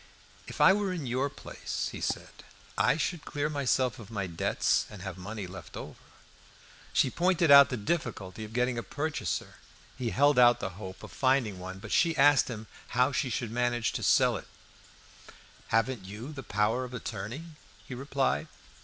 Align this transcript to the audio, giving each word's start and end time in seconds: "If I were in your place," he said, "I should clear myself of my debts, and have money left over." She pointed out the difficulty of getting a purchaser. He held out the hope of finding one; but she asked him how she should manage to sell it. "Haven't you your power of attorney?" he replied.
"If 0.47 0.59
I 0.59 0.73
were 0.73 0.91
in 0.91 1.05
your 1.05 1.29
place," 1.29 1.89
he 1.91 2.01
said, 2.01 2.43
"I 2.75 2.97
should 2.97 3.23
clear 3.23 3.51
myself 3.51 3.99
of 3.99 4.09
my 4.09 4.25
debts, 4.25 4.87
and 4.89 5.03
have 5.03 5.15
money 5.15 5.45
left 5.45 5.77
over." 5.77 6.01
She 6.91 7.11
pointed 7.11 7.51
out 7.51 7.69
the 7.69 7.77
difficulty 7.77 8.43
of 8.43 8.51
getting 8.51 8.79
a 8.79 8.81
purchaser. 8.81 9.57
He 9.99 10.09
held 10.09 10.39
out 10.39 10.59
the 10.59 10.71
hope 10.81 11.03
of 11.03 11.11
finding 11.11 11.59
one; 11.59 11.77
but 11.77 11.91
she 11.91 12.17
asked 12.17 12.47
him 12.47 12.65
how 12.97 13.11
she 13.11 13.29
should 13.29 13.51
manage 13.51 13.91
to 13.91 14.01
sell 14.01 14.37
it. 14.37 14.47
"Haven't 15.67 16.03
you 16.05 16.33
your 16.35 16.43
power 16.45 16.83
of 16.83 16.95
attorney?" 16.95 17.43
he 17.87 17.93
replied. 17.93 18.47